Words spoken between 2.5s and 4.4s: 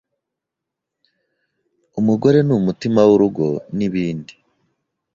umutima w’urugo n’ibindi.